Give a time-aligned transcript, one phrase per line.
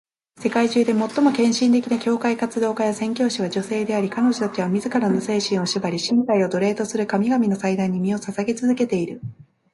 [0.41, 9.21] 世界中で最も献身的な教会活動家や宣教師は女性であり、彼女たちは自らの精神を縛り、身体を奴隷とする神々の祭壇に身を捧げ続けている。